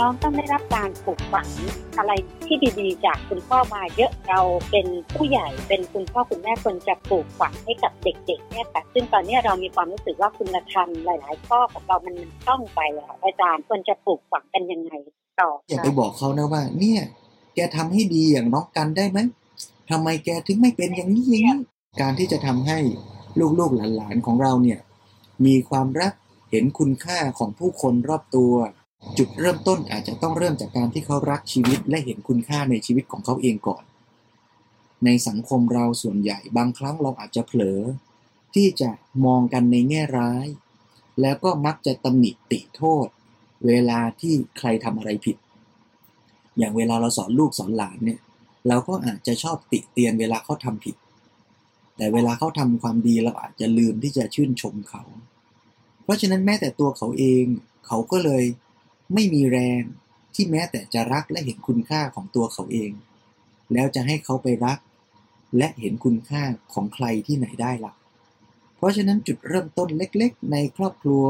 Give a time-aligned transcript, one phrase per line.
[0.02, 1.48] ้องต้องได้รับการปลูกฝัง
[1.98, 2.12] อะไร
[2.46, 14.92] ที่ดีๆ จากคุณพ่อมาเยอะเราเป็นผู้ใหญ่เป็นคุณพ่อคุณแม่ควรจะปลูกฝังให้กับเด็กๆเนี่ยค่ะซึ่งตอนนี้เรามีความรู้สึกว่าคุณธรรมหลาย ๆ ข้อของเรามันมันต้องไปอะอาจารย์ควรจะปลูกฝังกันยังไง
[15.40, 17.00] ต่ออย่าไปบอกเขานะว่า เนี่ย
[17.54, 19.18] แกทำให้ดีอย่างน้องกันได้ไหม
[19.90, 21.56] ทำไมแกถึงไม่เป็นอย่างนี้อย่างนี้
[22.00, 22.78] การที่จะทำให้
[23.58, 24.78] ลูกๆหลานๆของเราเนี่ย
[25.46, 26.12] มีความรัก
[26.50, 28.52] เห็นคุณค่าของผู้คนรอบตัว
[29.18, 33.82] จุดเริ่มต้นอาจจะต้องเริ่มจากการที่เขารักชีวิตและเห็นคุณค่าในชีวิตของเขาเองก่อน
[35.04, 37.80] ในสังคมเราส่วนใหญ่บางครั้งเราอาจจะเผลอ
[38.54, 38.90] ที่จะ
[39.26, 40.46] มองกันในแง่ร้าย
[41.20, 43.06] แล้วก็มักจะตำหนิติโทษ
[43.66, 45.36] เวลาที่ใครทำอะไรผิด
[46.58, 48.20] อย่างเวลาเราสอนลูกสอนหลานเนี่ย
[48.68, 50.96] เราก็อาจจะชอบติเตียนเวลาเขาทำผิด
[51.96, 55.02] แต่เวลาเขาทำความดีเราอาจจะลืมที่จะชื่นชมเขา
[56.04, 57.44] เพราะฉะนั้นแม้แต่ตัวเขาเอง
[57.86, 58.44] เขาก็เลย
[59.14, 59.82] ไม่มีแรง
[60.34, 62.90] ที่แม้แต่จะรักและเห็นคุณค่าของตัวเขาเอง
[63.72, 64.78] แล้วจะให้เขาไปรัก
[65.58, 66.42] และเห็นคุณค่า
[66.74, 67.92] ของใครที่ไหนได้ล่ะ
[68.76, 71.24] เพราะฉะนั้นจุดเริ่มต้นเล็กๆ ในครอบครัว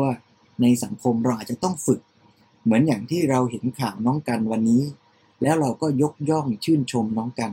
[0.63, 2.01] ในสังคมเราอาจจะต้องฝึก
[2.65, 4.83] เหมือนอย่างที่เราเห็นข่าวน้องกันวันนี้
[5.43, 7.53] แล้วเราก็ยกย่องชื่นชมน้องกัน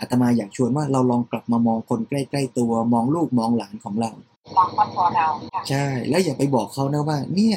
[0.00, 4.10] อาตมาอยากชวนว่าเราลองกลับมามองคนใกล้ ๆ ตัวมองลูกมองหลานของเรา
[4.56, 7.56] มองครอบครัวเราค่ะใช่ แล้วอย่าไปบอกเขานะว่า เนี่ย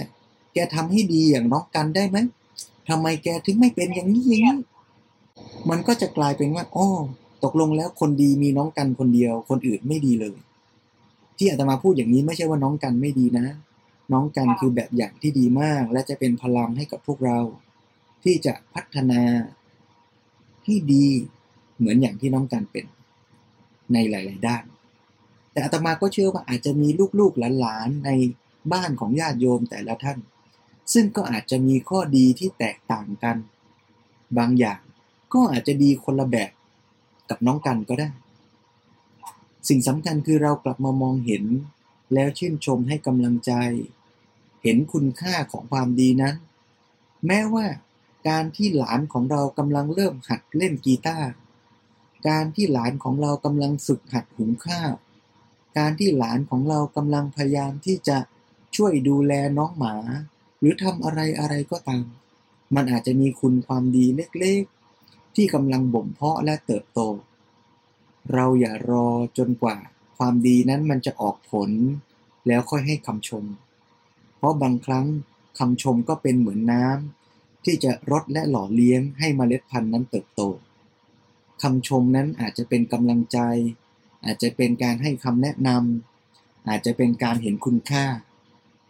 [0.54, 2.18] แกทำให้ดีอย่างน้องกันได้ไหม
[2.90, 4.56] ทำไมแกถึงไม่เป็นอย่างนี้อย่างนี้
[5.70, 6.90] มันก็จะกลายเป็นว่าอ้อ
[7.44, 10.36] ตกลงแล้วคนดีมีน้องกันคนเดียว คนอื่นไม่ดีเลย
[11.38, 13.46] ที่อาตมาพูดอย่างนี้ไม่ใช่ว่าน้องกันไม่ดีนะ
[14.14, 17.40] น้องกันคือแบบอย่างที่ดีมาก และจะเป็นพลังให้กับพวกเรา
[18.24, 19.22] ที่จะพัฒนา
[20.66, 21.06] ให้ดี
[21.78, 22.86] เหมือนอย่างที่น้องกันเป็น
[23.94, 24.64] ในหลาย ๆ ด้าน
[25.52, 26.90] แต่อาตมาก็เชื่อว่าอาจจะมี
[27.20, 28.10] ลูกๆหลานๆใน
[28.74, 30.18] บ้านของญาติโยมแต่ละท่าน
[30.94, 33.38] ซึ่งก็อาจจะมีข้อดีที่แตกต่างกัน
[34.38, 34.80] บางอย่าง
[35.34, 36.52] ก็อาจจะดีคนละแบบ
[37.30, 38.10] กับน้องกันก็ได้
[39.68, 41.44] สิ่งสำคัญคือเรากลับมามองเห็น
[42.14, 43.52] แล้วชื่นชมให้กำลังใจ
[44.64, 46.36] เห็นคุณค่าของความดีนั้น
[47.28, 47.66] แม้ว่า
[48.30, 51.30] การที่หลานของเรากำลังเริ่มหัดเล่นกีตาร์
[52.28, 54.92] การที่หลานของเรากำลังฝึกหัดหุงข้าว
[55.78, 58.18] การที่หลานของเรากำลังพยายามที่จะ
[58.76, 59.96] ช่วยดูแลน้องหมา
[60.64, 62.06] หรือทำอะไรอะไรก็ตาม
[62.76, 67.00] มันอาจจะมีคุณความดีเล็กๆ ที่กำลังบ่มเพาะและเติบโต
[68.34, 69.08] เราอย่ารอ
[69.38, 69.78] จนกว่า
[70.18, 71.70] ความดีนั้นมันจะออกผล
[72.48, 73.46] แล้วค่อยให้คำชม
[74.38, 75.06] เพราะบางครั้ง
[75.60, 80.42] คำชมก็เป็นเหมือนน้ำที่จะรดและหล่อเลี้ยงให้เมล็ดพันธุ์นั้นเติบโต
[81.64, 83.40] คำชมนั้นอาจจะเป็นกำลังใจ
[84.26, 88.06] อาจจะเป็นการให้คำแนะนำอาจจะเป็นการเห็นคุณค่า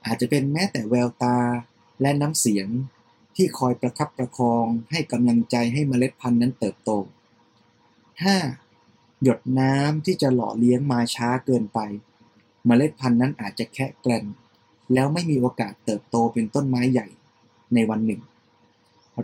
[0.06, 1.40] อาจจะเป็นแม้แต่แววตา
[2.02, 2.68] และน้ำเสียง
[3.36, 6.92] ที่คอยประคับประคองให้กำลังใจให้เมล็ดพันธุ์นั้นเติบโต
[8.22, 8.36] ถ้า
[9.24, 11.80] หยดน้ำที่จะหล่อเลี้ยงมาช้าเกินไป
[12.66, 14.26] เมล็ดพันธุ์นั้นอาจจะแค่แกลน
[14.94, 17.08] แล้วไม่มีโอกาสเติบโตเป็นต้นไม้ใหญ่
[17.74, 18.22] ในวันหนึ่ง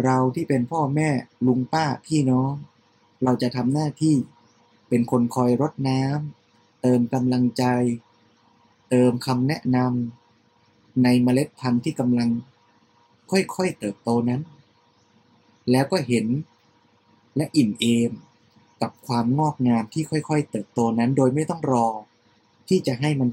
[0.04, 1.10] เราที่เป็นพ่อแม่
[1.48, 2.54] ลุงป้าพี่น้อง
[3.24, 4.16] เราจะทำหน้าที่
[4.90, 7.64] เป็นคนคอยรดน้ำเติมกำลังใจ
[8.90, 10.29] เติมคำแนะนำ
[11.04, 12.30] ในเมล็ดพันธุ์ที่กำลัง
[13.32, 14.42] ค่อยๆเติบโตนั้น
[15.72, 16.26] แล้วก็เห็น
[17.36, 18.12] และอิ่มเอม
[18.82, 21.88] กับความงอกงามที่ค่อยๆ เติบโตนั้น โดยไม่ต้องรอ
[22.70, 23.30] ที่จะให้มัน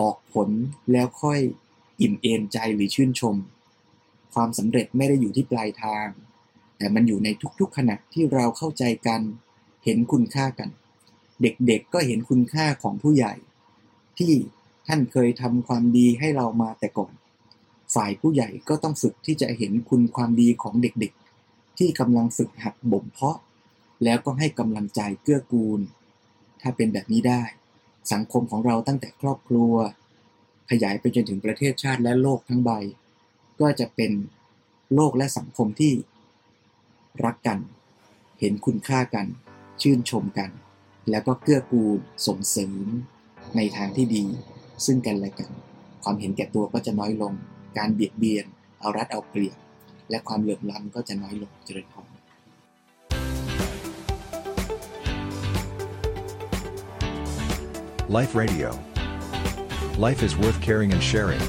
[0.00, 0.48] ออกผล
[0.92, 1.38] แล้วค่อย
[2.00, 3.36] อิ่มเอมใจหรือชื่นชม
[4.34, 6.06] ความสำเร็จไม่ได้อยู่ที่ปลายทาง
[6.76, 7.28] แต่มันอยู่ใน
[7.60, 9.20] ทุกๆขณะที่เราเข้าใจกัน
[9.84, 10.68] เห็นคุณค่ากัน
[11.42, 13.34] เด็กๆก็เห็นคุณค่าของผู้ใหญ่
[14.18, 14.32] ที่
[14.88, 17.12] ท่านเคยทำความดีให้เรามาแต่ก่อน
[17.94, 23.38] ฝ่ายผู้ใหญ่ก็ต้องฝึกที่จะเห็นคุณความดีของเด็กๆ ที่กำลังฝึกหัดบ่มเพาะ
[24.04, 25.80] แล้วก็ให้กำลังใจเกื้อกูล
[26.60, 27.42] ถ้าเป็นแบบนี้ได้
[28.12, 29.72] สังคมของเราตั้งแต่ครอบครัว
[30.70, 32.70] ขยายไปจนถึงประเทศชาติและโลกทั้งใบ
[33.60, 34.12] ก็จะเป็น
[34.94, 35.92] โลกและสังคมที่
[37.24, 37.58] รักกัน
[38.40, 39.26] เห็นคุณค่ากัน
[39.82, 40.50] ชื่นชมกัน
[41.10, 42.86] แล้วก็เกื้อกูลส่งเสริม
[43.56, 44.24] ในทางที่ดี
[44.86, 45.50] ซึ่งกันและกัน
[46.02, 47.32] ความเห็นแก่ตัวก็จะน้อยลง
[47.78, 48.44] การเบียดเบียน
[48.80, 49.56] เอารัดเอาเปรียบ
[50.10, 52.06] และความเหลื่อมล้ำก็จะน้อยลงเจริญพร
[58.18, 58.70] Life Radio.
[59.98, 61.42] Life is worth caring and sharing.